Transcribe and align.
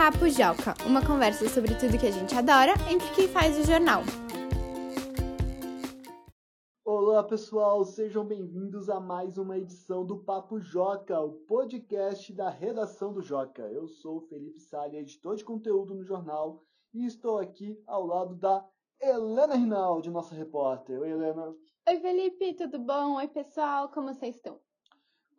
Papo 0.00 0.30
Joca, 0.30 0.74
uma 0.86 1.06
conversa 1.06 1.46
sobre 1.46 1.74
tudo 1.74 1.98
que 1.98 2.06
a 2.06 2.10
gente 2.10 2.34
adora 2.34 2.72
entre 2.90 3.06
quem 3.14 3.28
faz 3.28 3.58
o 3.58 3.62
jornal. 3.62 4.00
Olá 6.82 7.22
pessoal, 7.22 7.84
sejam 7.84 8.24
bem-vindos 8.24 8.88
a 8.88 8.98
mais 8.98 9.36
uma 9.36 9.58
edição 9.58 10.02
do 10.02 10.16
Papo 10.16 10.58
Joca, 10.58 11.20
o 11.20 11.32
podcast 11.46 12.32
da 12.32 12.48
redação 12.48 13.12
do 13.12 13.20
Joca. 13.20 13.60
Eu 13.64 13.86
sou 13.86 14.16
o 14.16 14.20
Felipe 14.22 14.58
Salha, 14.58 14.96
editor 14.96 15.36
de 15.36 15.44
conteúdo 15.44 15.94
no 15.94 16.02
jornal, 16.02 16.64
e 16.94 17.04
estou 17.04 17.36
aqui 17.36 17.78
ao 17.86 18.06
lado 18.06 18.34
da 18.36 18.66
Helena 19.02 19.54
Rinaldi, 19.54 20.10
nossa 20.10 20.34
repórter. 20.34 20.98
Oi, 20.98 21.10
Helena. 21.10 21.54
Oi, 21.86 22.00
Felipe, 22.00 22.54
tudo 22.54 22.78
bom? 22.78 23.16
Oi, 23.16 23.28
pessoal, 23.28 23.90
como 23.90 24.14
vocês 24.14 24.34
estão? 24.34 24.58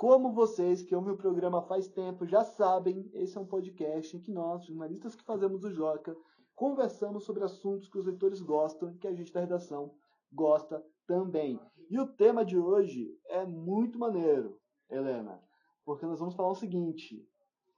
Como 0.02 0.34
vocês 0.34 0.82
que 0.82 0.96
ouvem 0.96 1.14
o 1.14 1.16
programa 1.16 1.62
faz 1.62 1.88
tempo 1.88 2.26
já 2.26 2.44
sabem, 2.44 3.08
esse 3.14 3.38
é 3.38 3.40
um 3.40 3.46
podcast 3.46 4.18
em 4.18 4.20
que 4.20 4.32
nós, 4.32 4.66
jornalistas 4.66 5.14
que 5.14 5.24
fazemos 5.24 5.64
o 5.64 5.70
Joca, 5.70 6.18
conversamos 6.56 7.24
sobre 7.24 7.44
assuntos 7.44 7.88
que 7.88 8.00
os 8.00 8.08
leitores 8.08 8.42
gostam 8.42 8.90
e 8.90 8.98
que 8.98 9.08
a 9.08 9.14
gente 9.14 9.32
da 9.32 9.42
redação 9.42 9.94
gosta 10.34 10.84
também. 11.06 11.62
E 11.88 12.00
o 12.00 12.08
tema 12.08 12.44
de 12.44 12.58
hoje 12.58 13.16
é 13.28 13.46
muito 13.46 14.00
maneiro, 14.00 14.60
Helena, 14.90 15.40
porque 15.86 16.08
nós 16.08 16.18
vamos 16.18 16.34
falar 16.34 16.50
o 16.50 16.56
seguinte: 16.56 17.24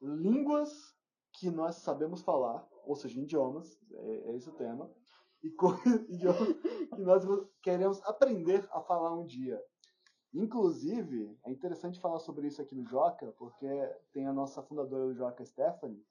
línguas 0.02 0.72
que 1.34 1.52
nós 1.52 1.76
sabemos 1.76 2.22
falar, 2.22 2.66
ou 2.86 2.96
seja, 2.96 3.20
idiomas, 3.20 3.78
é, 3.92 4.32
é 4.32 4.36
esse 4.38 4.48
o 4.48 4.54
tema, 4.54 4.90
e 5.44 5.50
idiomas 6.08 6.54
que 6.96 7.02
nós 7.02 7.26
queremos 7.62 8.02
aprender 8.04 8.66
a 8.72 8.80
falar 8.80 9.14
um 9.14 9.26
dia. 9.26 9.62
Inclusive, 10.34 11.38
é 11.46 11.52
interessante 11.52 12.00
falar 12.00 12.20
sobre 12.20 12.48
isso 12.48 12.62
aqui 12.62 12.74
no 12.76 12.88
Joca, 12.88 13.34
porque 13.38 13.68
tem 14.12 14.26
a 14.26 14.34
nossa 14.34 14.64
fundadora 14.64 15.06
do 15.06 15.14
Joca, 15.14 15.46
Stephanie, 15.46 16.04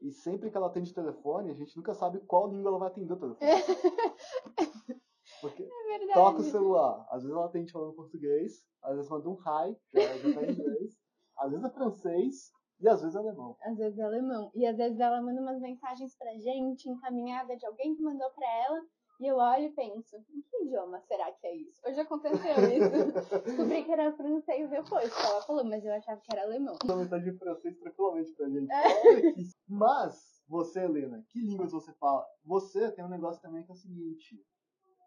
e 0.00 0.12
sempre 0.12 0.50
que 0.50 0.56
ela 0.56 0.68
atende 0.68 0.94
telefone, 0.94 1.50
a 1.50 1.54
gente 1.54 1.76
nunca 1.76 1.92
sabe 1.94 2.20
qual 2.20 2.48
língua 2.48 2.70
ela 2.70 2.78
vai 2.78 2.88
atender 2.88 3.12
o 3.12 3.16
telefone. 3.16 3.50
Porque 5.40 5.62
É 5.64 6.12
toca 6.14 6.40
o 6.40 6.44
celular. 6.44 7.06
Às 7.10 7.22
vezes 7.22 7.36
ela 7.36 7.46
atende 7.46 7.72
falando 7.72 7.94
português, 7.94 8.64
às 8.82 8.94
vezes 8.96 9.10
manda 9.10 9.28
um 9.28 9.34
hi, 9.34 9.76
já, 9.92 10.16
já 10.16 10.34
tá 10.34 10.46
em 10.46 10.52
inglês, 10.52 10.98
às 11.36 11.50
vezes 11.50 11.66
é 11.66 11.70
francês 11.70 12.52
e 12.80 12.88
às 12.88 13.00
vezes 13.00 13.16
é 13.16 13.18
alemão. 13.18 13.56
Às 13.62 13.76
vezes 13.76 13.98
é 13.98 14.02
alemão. 14.02 14.50
E 14.54 14.66
às 14.66 14.76
vezes 14.76 14.98
ela 14.98 15.20
manda 15.20 15.40
umas 15.40 15.60
mensagens 15.60 16.16
pra 16.16 16.32
gente, 16.38 16.88
encaminhada 16.88 17.56
de 17.56 17.66
alguém 17.66 17.94
que 17.94 18.02
mandou 18.02 18.30
pra 18.30 18.46
ela. 18.64 18.80
E 19.18 19.26
eu 19.26 19.36
olho 19.36 19.64
e 19.64 19.70
penso, 19.70 20.16
em 20.16 20.42
que 20.42 20.64
idioma 20.64 21.00
será 21.00 21.32
que 21.32 21.46
é 21.46 21.56
isso? 21.56 21.80
Hoje 21.86 22.00
aconteceu 22.00 22.38
isso. 22.38 23.12
Descobri 23.44 23.82
que 23.82 23.90
era 23.90 24.12
francês 24.12 24.68
depois 24.68 25.14
que 25.14 25.22
ela 25.22 25.42
falou, 25.42 25.64
mas 25.64 25.84
eu 25.84 25.92
achava 25.92 26.20
que 26.20 26.32
era 26.32 26.42
alemão. 26.42 26.76
Uma 26.84 26.96
mensagem 26.96 27.32
em 27.32 27.38
francês 27.38 27.78
tranquilamente 27.78 28.32
pra 28.34 28.48
gente. 28.48 28.70
É. 28.70 29.34
Mas, 29.66 30.42
você, 30.46 30.80
Helena, 30.80 31.24
que 31.30 31.40
línguas 31.40 31.72
você 31.72 31.94
fala? 31.94 32.26
Você 32.44 32.92
tem 32.92 33.04
um 33.04 33.08
negócio 33.08 33.40
também 33.40 33.64
que 33.64 33.70
é 33.70 33.74
o 33.74 33.78
seguinte. 33.78 34.38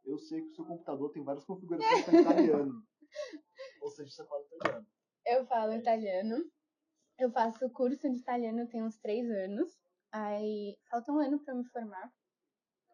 Eu 0.03 0.17
sei 0.17 0.41
que 0.41 0.49
o 0.49 0.55
seu 0.55 0.66
computador 0.66 1.11
tem 1.11 1.23
várias 1.23 1.45
configurações 1.45 2.05
para 2.05 2.21
italiano. 2.21 2.83
Ou 3.83 3.91
seja, 3.91 4.09
você 4.09 4.25
fala 4.25 4.41
italiano. 4.41 4.88
Eu 5.25 5.45
falo 5.45 5.73
italiano. 5.73 6.51
Eu 7.19 7.31
faço 7.31 7.69
curso 7.69 8.09
de 8.09 8.17
italiano 8.17 8.67
tem 8.67 8.81
uns 8.81 8.97
três 8.97 9.29
anos. 9.29 9.69
Aí 10.11 10.75
falta 10.89 11.11
um 11.11 11.19
ano 11.19 11.38
pra 11.39 11.53
eu 11.53 11.57
me 11.57 11.66
formar. 11.66 12.11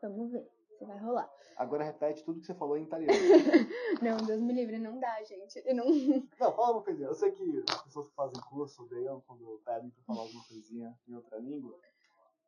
Vamos 0.02 0.32
ver 0.32 0.55
se 0.78 0.86
vai 0.86 0.98
rolar. 0.98 1.30
Agora 1.58 1.84
repete 1.84 2.24
tudo 2.24 2.40
que 2.40 2.46
você 2.46 2.54
falou 2.54 2.78
em 2.78 2.84
italiano. 2.84 3.14
Não, 4.02 4.18
Deus 4.18 4.42
me 4.42 4.54
livre, 4.54 4.78
não 4.78 5.00
dá, 5.00 5.24
gente. 5.24 5.62
Eu 5.66 5.74
não. 5.74 5.86
Não, 6.40 6.54
fala 6.54 6.74
uma 6.74 6.84
coisinha. 6.84 7.08
Eu 7.08 7.16
sei 7.16 7.32
que 7.32 7.64
as 7.70 7.82
pessoas 7.84 8.10
que 8.10 8.16
fazem 8.16 8.42
curso 8.50 8.84
odeiam 8.84 9.22
quando 9.26 9.62
pedem 9.64 9.90
pra 9.90 10.04
falar 10.04 10.22
alguma 10.22 10.44
coisinha 10.46 10.94
em 11.08 11.16
outra 11.16 11.40
língua. 11.40 11.80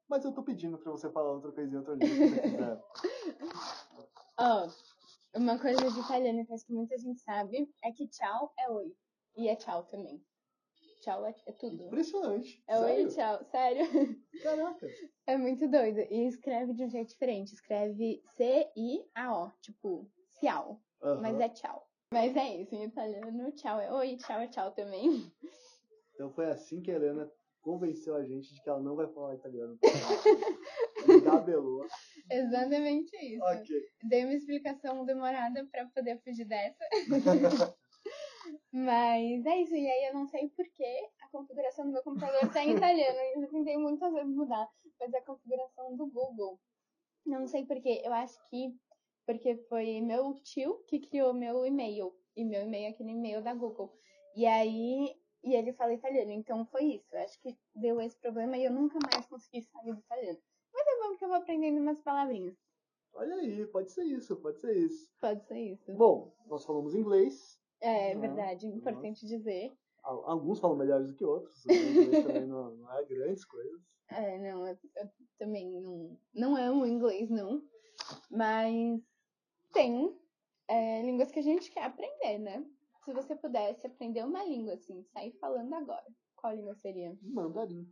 Mas 0.09 0.25
eu 0.25 0.33
tô 0.33 0.43
pedindo 0.43 0.77
pra 0.77 0.91
você 0.91 1.09
falar 1.09 1.31
outra 1.31 1.51
coisinha 1.51 1.75
em 1.75 1.79
outra 1.79 1.95
língua, 1.95 2.15
se 2.15 2.29
você 2.29 2.41
quiser. 2.41 2.83
Ó, 4.39 4.69
uma 5.35 5.57
coisa 5.57 5.89
de 5.89 5.99
italiano 5.99 6.45
que 6.45 6.53
acho 6.53 6.65
que 6.65 6.73
muita 6.73 6.97
gente 6.97 7.19
sabe 7.21 7.69
é 7.83 7.91
que 7.91 8.07
tchau 8.07 8.53
é 8.59 8.69
oi. 8.69 8.93
E 9.37 9.47
é 9.47 9.55
tchau 9.55 9.83
também. 9.83 10.21
Tchau 10.99 11.25
é, 11.25 11.35
é 11.45 11.51
tudo. 11.51 11.85
Impressionante. 11.85 12.63
É 12.67 12.79
oi 12.79 12.85
Sério? 12.85 13.07
e 13.07 13.15
tchau. 13.15 13.45
Sério. 13.45 13.85
Caraca. 14.43 14.87
É 15.27 15.37
muito 15.37 15.67
doido. 15.67 15.99
E 16.09 16.27
escreve 16.27 16.73
de 16.73 16.83
um 16.83 16.89
jeito 16.89 17.09
diferente. 17.09 17.53
Escreve 17.53 18.21
C-I-A-O. 18.35 19.51
Tipo, 19.61 20.09
ciao. 20.39 20.81
Mas 21.21 21.39
é 21.39 21.49
tchau. 21.49 21.87
Mas 22.11 22.35
é 22.35 22.61
isso. 22.61 22.73
Em 22.73 22.85
italiano, 22.85 23.51
tchau 23.51 23.79
é 23.79 23.91
oi, 23.91 24.17
tchau 24.17 24.39
é 24.39 24.47
tchau 24.47 24.71
também. 24.71 25.31
Então 26.13 26.31
foi 26.31 26.49
assim 26.49 26.81
que 26.81 26.89
a 26.89 26.95
Helena 26.95 27.29
convenceu 27.61 28.15
a 28.15 28.23
gente 28.23 28.53
de 28.53 28.61
que 28.63 28.69
ela 28.69 28.79
não 28.79 28.95
vai 28.95 29.07
falar 29.07 29.35
italiano. 29.35 29.77
Engabelou. 31.07 31.85
Exatamente 32.31 33.15
isso. 33.17 33.43
Ok. 33.43 33.67
Dei 34.03 34.23
uma 34.23 34.33
explicação 34.33 35.05
demorada 35.05 35.67
pra 35.69 35.85
poder 35.87 36.19
fugir 36.23 36.45
dessa. 36.45 36.83
Mas 38.77 39.43
é 39.43 39.61
isso, 39.61 39.75
e 39.75 39.89
aí 39.89 40.05
eu 40.05 40.13
não 40.13 40.27
sei 40.27 40.49
porquê 40.49 41.09
a 41.23 41.29
configuração 41.29 41.85
do 41.85 41.93
meu 41.93 42.03
computador 42.03 42.47
tá 42.53 42.63
em 42.63 42.75
italiano. 42.75 43.17
Eu 43.33 43.41
já 43.41 43.47
tentei 43.47 43.75
muitas 43.75 44.13
vezes 44.13 44.35
mudar, 44.35 44.69
mas 44.99 45.11
é 45.11 45.17
a 45.17 45.25
configuração 45.25 45.95
do 45.95 46.05
Google. 46.05 46.59
Não 47.25 47.47
sei 47.47 47.65
porquê, 47.65 48.03
eu 48.05 48.13
acho 48.13 48.37
que 48.49 48.77
porque 49.25 49.57
foi 49.67 49.99
meu 50.01 50.35
tio 50.43 50.83
que 50.87 50.99
criou 50.99 51.33
meu 51.33 51.65
e-mail. 51.65 52.13
E 52.35 52.45
meu 52.45 52.61
e-mail 52.61 52.85
é 52.85 52.89
aquele 52.89 53.13
e-mail 53.13 53.41
da 53.41 53.55
Google. 53.55 53.91
E 54.35 54.45
aí, 54.45 55.11
e 55.43 55.55
ele 55.55 55.73
fala 55.73 55.93
italiano, 55.93 56.31
então 56.31 56.63
foi 56.67 56.83
isso. 56.83 57.07
Eu 57.11 57.21
acho 57.21 57.41
que 57.41 57.57
deu 57.73 57.99
esse 57.99 58.17
problema 58.19 58.57
e 58.57 58.65
eu 58.65 58.71
nunca 58.71 58.99
mais 59.11 59.25
consegui 59.25 59.63
sair 59.63 59.91
do 59.91 59.99
italiano. 59.99 60.39
Mas 60.71 60.85
é 60.87 60.99
bom 61.01 61.17
que 61.17 61.25
eu 61.25 61.29
vou 61.29 61.37
aprendendo 61.37 61.81
umas 61.81 61.99
palavrinhas. 62.01 62.55
Olha 63.15 63.37
aí, 63.37 63.65
pode 63.65 63.91
ser 63.91 64.03
isso, 64.03 64.35
pode 64.35 64.61
ser 64.61 64.77
isso. 64.77 65.09
Pode 65.19 65.43
ser 65.47 65.59
isso. 65.59 65.91
Bom, 65.95 66.31
nós 66.45 66.63
falamos 66.63 66.93
inglês. 66.93 67.59
É 67.81 68.13
Uhum, 68.15 68.21
verdade, 68.21 68.67
importante 68.67 69.25
dizer. 69.25 69.71
Al- 70.03 70.29
Alguns 70.29 70.59
falam 70.59 70.77
melhores 70.77 71.07
do 71.09 71.15
que 71.15 71.25
outros. 71.25 71.63
O 71.65 71.71
inglês 71.71 72.23
também 72.23 72.47
não, 72.47 72.71
não 72.75 72.97
é 72.97 73.03
grandes 73.05 73.45
coisas. 73.45 73.81
É, 74.09 74.39
não, 74.39 74.65
eu, 74.65 74.77
eu 74.95 75.09
também 75.37 75.69
não, 75.69 76.17
não 76.33 76.55
amo 76.55 76.85
inglês, 76.85 77.29
não. 77.29 77.61
Mas 78.31 79.01
tem 79.73 80.17
é, 80.67 81.01
línguas 81.01 81.29
que 81.29 81.39
a 81.39 81.43
gente 81.43 81.69
quer 81.69 81.83
aprender, 81.83 82.37
né? 82.39 82.65
Se 83.03 83.11
você 83.13 83.35
pudesse 83.35 83.85
aprender 83.85 84.23
uma 84.23 84.45
língua, 84.45 84.75
assim, 84.75 85.03
sair 85.13 85.33
falando 85.41 85.73
agora, 85.73 86.05
qual 86.37 86.55
língua 86.55 86.73
seria? 86.75 87.17
Mandarim. 87.21 87.85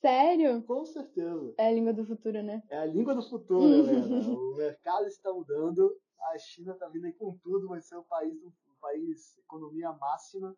Sério? 0.00 0.62
Com 0.62 0.84
certeza. 0.84 1.54
É 1.58 1.66
a 1.66 1.72
língua 1.72 1.92
do 1.92 2.04
futuro, 2.04 2.42
né? 2.42 2.62
É 2.70 2.78
a 2.78 2.86
língua 2.86 3.14
do 3.14 3.22
futuro, 3.22 3.66
Helena. 3.74 4.20
O 4.36 4.54
mercado 4.56 5.06
está 5.08 5.32
mudando. 5.32 5.90
A 6.32 6.38
China 6.38 6.72
está 6.72 6.88
vindo 6.88 7.06
aí 7.06 7.12
com 7.12 7.36
tudo. 7.38 7.66
Vai 7.68 7.80
ser 7.80 7.96
o 7.96 8.04
país, 8.04 8.38
do, 8.40 8.52
país 8.86 9.36
economia 9.38 9.92
máxima. 9.92 10.56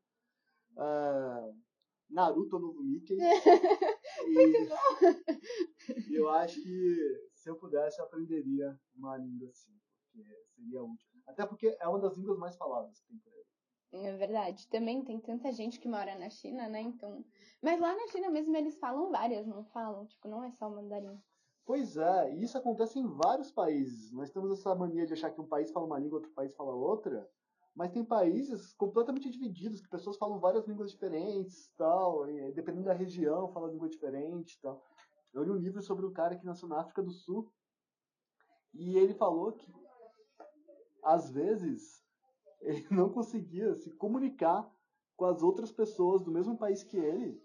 Ah, 0.77 1.51
Naruto 2.11 2.59
novo 2.59 2.83
Mickey. 2.83 3.17
E, 4.27 6.11
e 6.11 6.17
eu 6.17 6.29
acho 6.29 6.61
que 6.61 6.97
se 7.33 7.49
eu 7.49 7.57
pudesse, 7.57 8.01
eu 8.01 8.05
aprenderia 8.05 8.79
uma 8.97 9.17
língua 9.17 9.49
assim. 9.49 9.71
Porque 10.13 10.29
seria 10.55 10.83
útil. 10.83 11.09
Até 11.27 11.47
porque 11.47 11.77
é 11.81 11.87
uma 11.89 12.01
das 12.01 12.17
línguas 12.17 12.37
mais 12.39 12.57
faladas 12.57 13.01
que 13.01 13.07
tem 13.07 13.19
por 13.19 13.33
aí. 13.33 13.45
É 13.93 14.17
verdade. 14.17 14.67
Também 14.69 15.05
tem 15.05 15.21
tanta 15.21 15.53
gente 15.53 15.79
que 15.79 15.89
mora 15.89 16.19
na 16.19 16.29
China, 16.31 16.69
né? 16.69 16.81
Então. 16.81 17.25
Mas 17.63 17.81
lá 17.81 17.95
na 17.95 18.09
China 18.09 18.29
mesmo 18.31 18.57
eles 18.57 18.77
falam 18.79 19.11
várias, 19.11 19.47
não 19.47 19.65
falam? 19.67 20.05
Tipo, 20.07 20.29
não 20.29 20.43
é 20.43 20.51
só 20.51 20.69
o 20.69 20.75
mandarim. 20.75 21.23
Pois 21.65 21.97
é, 21.97 22.35
e 22.35 22.43
isso 22.43 22.59
acontece 22.59 22.99
em 22.99 23.07
vários 23.07 23.53
países. 23.53 24.11
Nós 24.13 24.31
temos 24.31 24.51
essa 24.51 24.75
mania 24.75 25.07
de 25.07 25.13
achar 25.13 25.31
que 25.31 25.41
um 25.41 25.47
país 25.47 25.71
fala 25.71 25.87
uma 25.87 25.99
língua, 25.99 26.19
outro 26.19 26.33
país 26.33 26.55
fala 26.57 26.75
outra. 26.75 27.31
Mas 27.79 27.93
tem 27.93 28.05
países 28.05 28.73
completamente 28.73 29.31
divididos, 29.31 29.81
que 29.81 29.89
pessoas 29.89 30.17
falam 30.17 30.41
várias 30.41 30.67
línguas 30.67 30.91
diferentes, 30.91 31.73
tal, 31.77 32.29
e 32.29 32.51
dependendo 32.51 32.87
da 32.87 32.93
região, 32.93 33.53
fala 33.53 33.71
língua 33.71 33.89
diferente, 33.89 34.61
tal. 34.61 34.83
Eu 35.33 35.45
li 35.45 35.51
um 35.53 35.57
livro 35.57 35.81
sobre 35.81 36.05
um 36.05 36.13
cara 36.13 36.37
que 36.37 36.45
nasceu 36.45 36.67
na 36.69 36.81
África 36.81 37.01
do 37.01 37.13
Sul, 37.13 37.53
e 38.75 38.99
ele 38.99 39.15
falou 39.15 39.53
que 39.53 39.73
às 41.05 41.31
vezes 41.31 42.05
ele 42.63 42.85
não 42.91 43.11
conseguia 43.11 43.73
se 43.77 43.93
comunicar 43.93 44.69
com 45.17 45.27
as 45.27 45.41
outras 45.41 45.71
pessoas 45.71 46.21
do 46.25 46.33
mesmo 46.33 46.59
país 46.59 46.83
que 46.83 46.97
ele, 46.97 47.41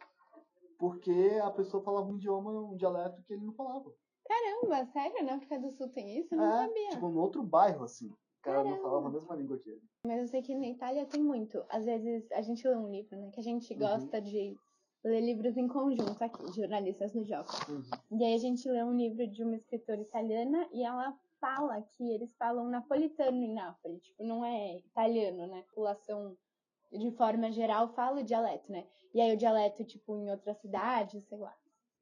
porque 0.80 1.40
a 1.44 1.52
pessoa 1.52 1.84
falava 1.84 2.07
um 2.07 2.16
idioma, 2.16 2.52
um 2.52 2.75
dialeto 2.75 3.22
que 3.22 3.34
ele 3.34 3.46
não 3.46 3.54
falava. 3.54 3.94
Caramba, 4.28 4.84
sério? 4.92 5.24
Na 5.28 5.36
África 5.36 5.60
do 5.60 5.69
Sul 5.69 5.90
tem 5.90 6.18
isso? 6.18 6.34
Eu 6.34 6.40
não 6.40 6.48
É, 6.48 6.66
sabia. 6.68 6.90
tipo, 6.90 7.07
num 7.07 7.19
outro 7.19 7.44
bairro, 7.44 7.84
assim. 7.84 8.12
Cara 8.44 8.63
não 8.63 8.78
falava 8.80 9.07
a 9.07 9.12
mesma 9.12 9.36
língua 9.36 9.57
que 9.57 9.69
ele. 9.69 9.81
Mas 10.06 10.19
eu 10.22 10.28
sei 10.28 10.42
que 10.42 10.54
na 10.54 10.68
Itália 10.68 11.06
tem 11.06 11.24
muito. 11.24 11.63
Às 11.69 11.86
vezes 11.86 12.30
a 12.31 12.42
gente 12.42 12.68
lê 12.68 12.75
um 12.75 12.92
livro, 12.92 13.18
né? 13.18 13.31
Que 13.31 13.40
a 13.40 13.44
gente 13.44 13.74
Uhum. 13.74 13.80
gosta 13.80 14.22
de 14.22 14.56
ler 15.04 15.22
livros 15.22 15.56
em 15.57 15.68
conjunto 15.68 16.22
aqui, 16.22 16.51
jornalistas 16.54 17.13
no 17.13 17.24
Joca. 17.25 17.72
Uhum. 17.72 17.84
E 18.19 18.24
aí 18.24 18.34
a 18.36 18.38
gente 18.38 18.68
lê 18.69 18.84
um 18.84 18.95
livro 18.95 19.25
de 19.28 19.44
uma 19.44 19.56
escritora 19.56 20.01
italiana 20.01 20.68
e 20.74 20.84
ela 20.84 21.18
fala 21.40 21.81
que 21.81 22.04
eles 22.12 22.34
falam 22.36 22.69
napolitano 22.69 23.38
em 23.38 23.54
Nápoles. 23.54 24.01
Tipo, 24.04 24.24
não 24.24 24.44
é 24.45 24.78
italiano, 24.78 25.48
né? 25.48 25.63
População 25.69 26.38
de 26.92 27.12
forma 27.12 27.51
geral 27.51 27.88
fala 27.94 28.22
o 28.22 28.24
dialeto, 28.24 28.72
né? 28.72 28.86
E 29.13 29.19
aí 29.22 29.34
o 29.34 29.38
dialeto, 29.38 29.84
tipo, 29.84 30.16
em 30.18 30.30
outras 30.30 30.57
cidades, 30.60 31.24
sei 31.25 31.38
lá, 31.38 31.54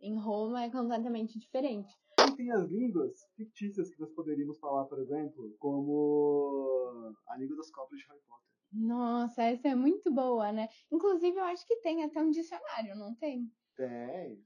Em 0.02 0.18
Roma 0.18 0.64
é 0.64 0.70
completamente 0.70 1.38
diferente. 1.38 1.94
E 2.28 2.36
tem 2.36 2.52
as 2.52 2.68
línguas 2.70 3.28
fictícias 3.36 3.90
que 3.90 4.00
nós 4.00 4.12
poderíamos 4.12 4.60
falar, 4.60 4.86
por 4.86 5.00
exemplo, 5.00 5.56
como 5.60 7.14
a 7.28 7.38
língua 7.38 7.56
das 7.58 7.70
cobras 7.70 8.00
de 8.00 8.08
Harry 8.08 8.22
Potter. 8.28 8.52
Nossa, 8.74 9.44
essa 9.44 9.68
é 9.68 9.76
muito 9.76 10.12
boa, 10.12 10.52
né? 10.52 10.70
Inclusive, 10.92 11.38
eu 11.38 11.44
acho 11.44 11.66
que 11.68 11.76
tem 11.78 12.04
até 12.04 12.22
um 12.22 12.32
dicionário, 12.32 12.96
não 12.96 13.14
tem? 13.16 13.52
Tem. 13.76 14.44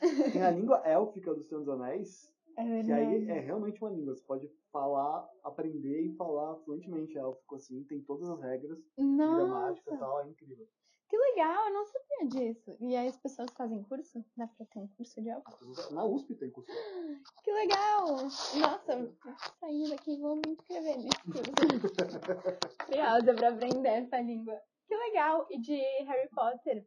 Tem 0.32 0.42
a 0.42 0.50
língua 0.50 0.82
élfica 0.84 1.34
do 1.34 1.42
Senhor 1.42 1.60
dos 1.60 1.68
Anéis, 1.68 2.32
É 2.56 2.82
que 2.82 2.92
aí 2.92 3.28
é 3.28 3.40
realmente 3.40 3.80
uma 3.82 3.90
língua. 3.90 4.14
Você 4.14 4.22
pode 4.24 4.50
falar, 4.70 5.28
aprender 5.42 6.02
e 6.02 6.16
falar 6.16 6.56
fluentemente 6.58 7.16
élfico, 7.16 7.56
assim. 7.56 7.82
Tem 7.84 8.00
todas 8.02 8.28
as 8.28 8.40
regras, 8.40 8.78
gramática 8.96 9.90
e 9.90 9.92
Nossa, 9.92 9.98
tal, 9.98 10.20
é 10.22 10.28
incrível. 10.28 10.68
Que 11.08 11.16
legal, 11.16 11.66
eu 11.66 11.74
não 11.74 11.86
sabia 11.86 12.28
disso. 12.28 12.76
E 12.80 12.96
aí 12.96 13.08
as 13.08 13.16
pessoas 13.16 13.50
fazem 13.52 13.82
curso? 13.84 14.24
Dá 14.36 14.46
pra 14.46 14.66
ter 14.66 14.78
um 14.78 14.88
curso 14.88 15.20
de 15.20 15.30
álcool? 15.30 15.72
Na 15.92 16.04
USP 16.04 16.34
tem 16.34 16.50
curso. 16.50 16.70
Que 17.44 17.52
legal! 17.52 18.06
Nossa, 18.08 19.12
sair 19.60 19.90
daqui 19.90 20.18
vou 20.18 20.36
me 20.36 20.42
inscrever 20.48 20.96
nesse 20.96 21.22
curso. 21.24 21.52
Curiosa 22.86 23.34
pra 23.34 23.48
aprender 23.50 23.88
essa 23.88 24.18
língua. 24.20 24.60
Que 24.86 24.96
legal! 24.96 25.46
E 25.50 25.60
de 25.60 25.76
Harry 26.04 26.28
Potter, 26.30 26.86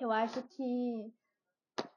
eu 0.00 0.10
acho 0.10 0.42
que 0.42 1.12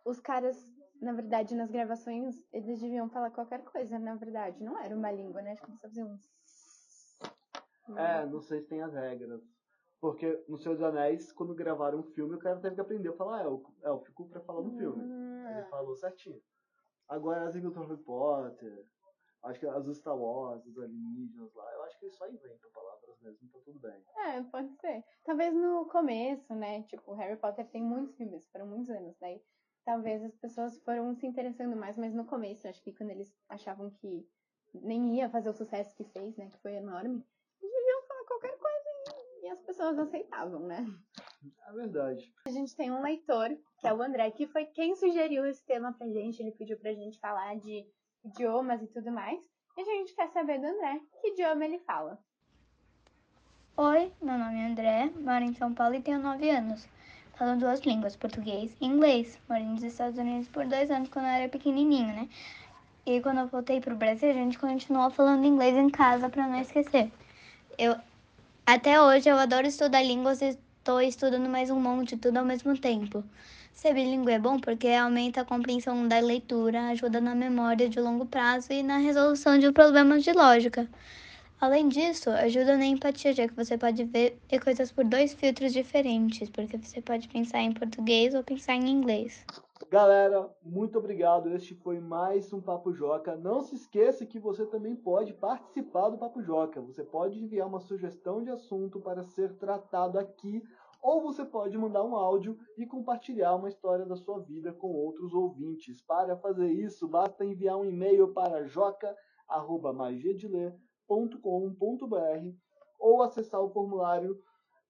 os 0.05 0.19
caras, 0.19 0.57
na 1.01 1.13
verdade, 1.13 1.55
nas 1.55 1.69
gravações, 1.69 2.35
eles 2.51 2.79
deviam 2.79 3.09
falar 3.09 3.31
qualquer 3.31 3.63
coisa, 3.63 3.99
na 3.99 4.15
verdade. 4.15 4.63
Não 4.63 4.77
era 4.77 4.95
uma 4.95 5.11
língua, 5.11 5.41
né? 5.41 5.51
Acho 5.51 5.61
que 5.61 5.69
eles 5.69 5.81
só 5.81 5.87
faziam 5.87 6.19
um... 7.87 7.97
É, 7.97 8.25
não 8.25 8.41
sei 8.41 8.61
se 8.61 8.67
tem 8.67 8.81
as 8.81 8.93
regras. 8.93 9.41
Porque 9.99 10.43
no 10.47 10.57
Senhor 10.57 10.75
dos 10.75 10.83
Anéis, 10.83 11.31
quando 11.31 11.55
gravaram 11.55 11.99
um 11.99 12.03
filme, 12.03 12.35
o 12.35 12.39
cara 12.39 12.59
teve 12.59 12.75
que 12.75 12.81
aprender 12.81 13.09
a 13.09 13.13
falar 13.13 13.41
élfico, 13.43 13.73
élfico 13.83 14.29
pra 14.29 14.41
falar 14.41 14.61
no 14.61 14.71
filme. 14.77 15.03
Ele 15.03 15.61
Hum, 15.61 15.69
falou 15.69 15.95
certinho. 15.95 16.41
Agora 17.07 17.47
as 17.47 17.55
do 17.59 17.71
Harry 17.71 17.97
Potter, 18.03 18.85
acho 19.43 19.59
que 19.59 19.65
as 19.65 19.87
Star 19.97 20.17
Wars, 20.17 20.65
os 20.65 20.77
alienígenas 20.77 21.53
lá, 21.55 21.73
eu 21.73 21.83
acho 21.83 21.97
que 21.97 22.05
eles 22.05 22.15
só 22.15 22.27
inventam 22.27 22.69
palavras 22.71 23.19
mesmo, 23.21 23.39
então 23.47 23.61
tudo 23.61 23.79
bem. 23.79 24.03
É, 24.17 24.41
pode 24.43 24.75
ser. 24.75 25.03
Talvez 25.23 25.53
no 25.53 25.85
começo, 25.85 26.53
né? 26.53 26.83
Tipo, 26.83 27.13
Harry 27.13 27.37
Potter 27.37 27.65
tem 27.69 27.81
muitos 27.81 28.15
filmes, 28.15 28.47
foram 28.51 28.67
muitos 28.67 28.89
anos, 28.89 29.15
daí 29.19 29.41
talvez 29.85 30.21
as 30.21 30.35
pessoas 30.35 30.77
foram 30.79 31.15
se 31.15 31.25
interessando 31.25 31.75
mais, 31.77 31.97
mas 31.97 32.13
no 32.13 32.25
começo, 32.25 32.67
acho 32.67 32.83
que 32.83 32.93
quando 32.93 33.11
eles 33.11 33.33
achavam 33.47 33.89
que 33.89 34.27
nem 34.73 35.15
ia 35.15 35.29
fazer 35.29 35.49
o 35.49 35.53
sucesso 35.53 35.95
que 35.95 36.03
fez, 36.03 36.35
né? 36.35 36.49
Que 36.49 36.59
foi 36.59 36.73
enorme, 36.73 37.25
eles 37.61 37.73
deviam 37.73 38.01
falar 38.03 38.25
qualquer 38.25 38.57
coisa 38.57 39.36
e, 39.47 39.49
as 39.49 39.61
pessoas 39.61 39.97
aceitavam, 39.97 40.59
né? 40.59 40.85
É 41.67 41.71
verdade. 41.71 42.33
A 42.45 42.51
gente 42.51 42.75
tem 42.75 42.91
um 42.91 43.01
leitor, 43.01 43.49
que 43.79 43.87
é 43.87 43.93
o 43.93 44.01
André, 44.01 44.29
que 44.31 44.45
foi 44.47 44.65
quem 44.65 44.95
sugeriu 44.95 45.45
esse 45.45 45.65
tema 45.65 45.93
pra 45.93 46.07
gente. 46.07 46.41
Ele 46.41 46.51
pediu 46.51 46.77
pra 46.77 46.93
gente 46.93 47.19
falar 47.19 47.55
de 47.55 47.85
idiomas 48.25 48.81
e 48.81 48.87
tudo 48.87 49.11
mais. 49.11 49.39
E 49.77 49.81
a 49.81 49.85
gente 49.85 50.13
quer 50.13 50.27
saber 50.29 50.59
do 50.59 50.67
André 50.67 50.99
que 51.21 51.29
idioma 51.29 51.63
ele 51.63 51.79
fala. 51.79 52.19
Oi, 53.77 54.11
meu 54.21 54.37
nome 54.37 54.59
é 54.59 54.67
André, 54.67 55.11
moro 55.15 55.43
em 55.43 55.53
São 55.53 55.73
Paulo 55.73 55.95
e 55.95 56.01
tenho 56.01 56.19
9 56.19 56.49
anos. 56.49 56.87
Falo 57.35 57.59
duas 57.59 57.79
línguas, 57.81 58.15
português 58.15 58.75
e 58.81 58.85
inglês. 58.85 59.39
Morei 59.47 59.63
nos 59.63 59.83
Estados 59.83 60.17
Unidos 60.17 60.47
por 60.47 60.65
dois 60.65 60.89
anos 60.89 61.09
quando 61.09 61.25
eu 61.25 61.31
era 61.31 61.47
pequenininho, 61.47 62.07
né? 62.07 62.27
E 63.05 63.21
quando 63.21 63.41
eu 63.41 63.47
voltei 63.47 63.79
pro 63.79 63.95
Brasil, 63.95 64.31
a 64.31 64.33
gente 64.33 64.57
continuou 64.57 65.11
falando 65.11 65.45
inglês 65.45 65.77
em 65.77 65.89
casa 65.89 66.27
para 66.27 66.47
não 66.47 66.59
esquecer. 66.59 67.11
Eu 67.77 67.95
até 68.67 69.01
hoje 69.01 69.29
eu 69.29 69.37
adoro 69.37 69.65
estudar 69.65 70.03
línguas 70.03 70.41
e 70.41 70.49
estou 70.49 71.01
estudando 71.01 71.47
mais 71.47 71.69
um 71.69 71.79
monte, 71.79 72.17
tudo 72.17 72.35
ao 72.35 72.43
mesmo 72.43 72.77
tempo. 72.77 73.23
Ser 73.71 73.93
bilíngue 73.93 74.33
é 74.33 74.39
bom 74.39 74.59
porque 74.59 74.89
aumenta 74.89 75.39
a 75.39 75.45
compreensão 75.45 76.05
da 76.05 76.19
leitura, 76.19 76.89
ajuda 76.89 77.21
na 77.21 77.33
memória 77.33 77.87
de 77.87 77.97
longo 78.01 78.25
prazo 78.25 78.73
e 78.73 78.83
na 78.83 78.97
resolução 78.97 79.57
de 79.57 79.71
problemas 79.71 80.21
de 80.21 80.33
lógica. 80.33 80.85
Além 81.61 81.87
disso, 81.87 82.29
ajuda 82.29 82.75
na 82.75 82.85
empatia, 82.85 83.33
já 83.33 83.47
que 83.47 83.53
você 83.53 83.77
pode 83.77 84.03
ver 84.03 84.37
coisas 84.61 84.91
por 84.91 85.05
dois 85.05 85.33
filtros 85.33 85.71
diferentes, 85.71 86.49
porque 86.49 86.77
você 86.77 87.01
pode 87.01 87.29
pensar 87.29 87.61
em 87.61 87.71
português 87.71 88.35
ou 88.35 88.43
pensar 88.43 88.75
em 88.75 88.89
inglês. 88.89 89.45
Galera, 89.89 90.53
muito 90.61 90.97
obrigado. 90.97 91.49
Este 91.49 91.73
foi 91.75 91.99
mais 91.99 92.51
um 92.51 92.61
Papo 92.61 92.93
Joca. 92.93 93.37
Não 93.37 93.61
se 93.61 93.75
esqueça 93.75 94.25
que 94.25 94.37
você 94.37 94.65
também 94.65 94.95
pode 94.95 95.33
participar 95.33 96.09
do 96.09 96.17
Papo 96.17 96.41
Joca. 96.41 96.81
Você 96.81 97.03
pode 97.03 97.41
enviar 97.41 97.67
uma 97.67 97.79
sugestão 97.79 98.43
de 98.43 98.49
assunto 98.49 98.99
para 98.99 99.23
ser 99.23 99.55
tratado 99.55 100.19
aqui, 100.19 100.61
ou 101.01 101.21
você 101.21 101.45
pode 101.45 101.77
mandar 101.77 102.03
um 102.03 102.15
áudio 102.15 102.57
e 102.77 102.85
compartilhar 102.85 103.55
uma 103.55 103.69
história 103.69 104.05
da 104.05 104.17
sua 104.17 104.39
vida 104.39 104.73
com 104.73 104.91
outros 104.91 105.33
ouvintes. 105.33 106.01
Para 106.01 106.35
fazer 106.35 106.69
isso, 106.69 107.07
basta 107.07 107.45
enviar 107.45 107.77
um 107.77 107.85
e-mail 107.85 108.33
para 108.33 108.65
joca@magiadeler 108.65 110.75
www.cultura.com.br 111.07 112.57
ou 112.99 113.21
acessar 113.21 113.61
o 113.61 113.69
formulário 113.69 114.37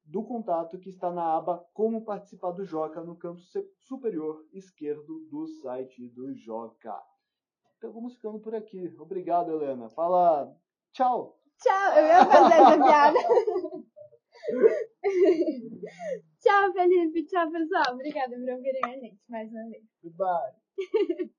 do 0.08 0.24
contato 0.24 0.80
que 0.80 0.90
está 0.90 1.12
na 1.12 1.36
aba 1.36 1.58
Como 1.74 2.06
Participar 2.06 2.52
do 2.52 2.64
Joca 2.64 3.04
no 3.04 3.18
canto 3.18 3.42
superior 3.80 4.48
esquerdo 4.54 5.28
do 5.30 5.46
site 5.48 6.08
do 6.10 6.34
Joca. 6.34 6.98
Então 7.78 7.92
vamos 7.92 8.16
ficando 8.16 8.40
por 8.40 8.56
aqui. 8.56 8.96
Obrigado, 8.98 9.52
Helena. 9.52 9.90
Fala 9.90 10.56
tchau. 10.94 11.38
Tchau, 11.60 11.94
eu 11.98 12.06
ia 12.06 12.26
fazer 12.26 12.54
essa 12.54 12.78
piada. 12.78 13.20
tchau, 16.40 16.74
Felipe. 16.74 17.26
Tchau, 17.26 17.52
pessoal. 17.52 17.94
Obrigada 17.94 18.36
por 18.36 18.50
ouvirem 18.50 18.82
a 18.86 19.00
gente 19.00 19.20
mais 19.30 19.52
uma 19.52 19.70
vez. 19.70 19.84
Goodbye. 20.02 21.28